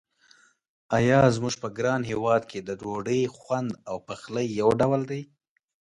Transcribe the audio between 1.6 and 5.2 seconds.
په ګران هېواد کې د ډوډۍ خوند او پخلی یو ډول